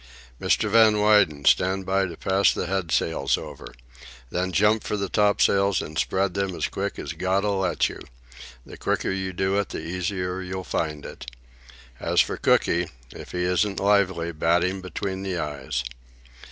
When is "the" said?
2.51-2.65, 4.97-5.09, 9.69-9.77, 15.21-15.37